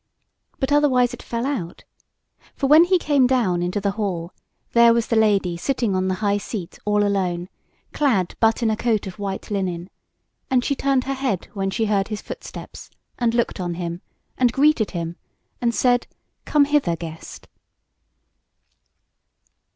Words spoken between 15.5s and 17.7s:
and said: "Come hither, guest."